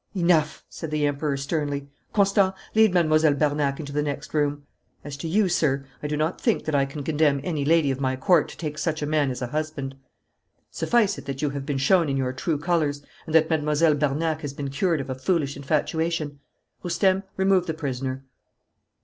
'Enough!' 0.15 0.65
said 0.67 0.89
the 0.89 1.05
Emperor 1.05 1.37
sternly. 1.37 1.87
'Constant, 2.11 2.55
lead 2.73 2.91
Mademoiselle 2.91 3.35
Bernac 3.35 3.79
into 3.79 3.91
the 3.93 4.01
next 4.01 4.33
room. 4.33 4.63
As 5.03 5.15
to 5.17 5.27
you, 5.27 5.47
sir, 5.47 5.85
I 6.01 6.07
do 6.07 6.17
not 6.17 6.41
think 6.41 6.65
that 6.65 6.73
I 6.73 6.85
can 6.87 7.03
condemn 7.03 7.39
any 7.43 7.63
lady 7.63 7.91
of 7.91 7.99
my 8.01 8.15
Court 8.15 8.49
to 8.49 8.57
take 8.57 8.79
such 8.79 9.03
a 9.03 9.05
man 9.05 9.29
as 9.29 9.43
a 9.43 9.47
husband. 9.53 9.95
Suffice 10.71 11.19
it 11.19 11.25
that 11.25 11.43
you 11.43 11.51
have 11.51 11.67
been 11.67 11.77
shown 11.77 12.09
in 12.09 12.17
your 12.17 12.33
true 12.33 12.57
colours, 12.57 13.03
and 13.27 13.35
that 13.35 13.47
Mademoiselle 13.47 13.93
Bernac 13.93 14.41
has 14.41 14.53
been 14.53 14.71
cured 14.71 15.01
of 15.01 15.09
a 15.11 15.13
foolish 15.13 15.55
infatuation. 15.55 16.39
Roustem, 16.83 17.21
remove 17.37 17.67
the 17.67 17.75
prisoner!' 17.75 18.25